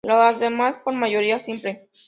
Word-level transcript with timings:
Las 0.03 0.39
demás, 0.39 0.79
por 0.79 0.95
mayoría 0.95 1.37
simple. 1.37 1.87